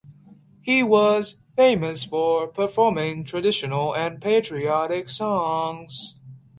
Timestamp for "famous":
1.55-2.03